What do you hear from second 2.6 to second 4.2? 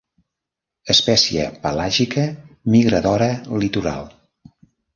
migradora litoral.